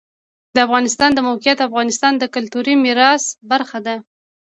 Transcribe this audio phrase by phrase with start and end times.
[0.55, 3.95] د افغانستان د موقعیت د افغانستان د کلتوري میراث برخه ده.